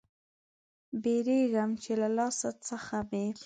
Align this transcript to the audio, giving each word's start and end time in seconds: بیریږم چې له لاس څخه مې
بیریږم 1.01 1.69
چې 1.83 1.91
له 2.01 2.07
لاس 2.17 2.39
څخه 2.67 2.97
مې 3.09 3.25